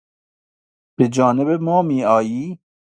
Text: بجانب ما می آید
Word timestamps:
بجانب 0.97 1.47
ما 1.49 1.81
می 1.81 2.03
آید 2.05 2.59